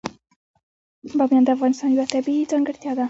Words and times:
بامیان 1.17 1.43
د 1.45 1.49
افغانستان 1.55 1.89
یوه 1.95 2.05
طبیعي 2.13 2.49
ځانګړتیا 2.51 2.91
ده. 2.95 2.99